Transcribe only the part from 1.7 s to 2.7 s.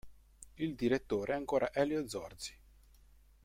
Elio Zorzi.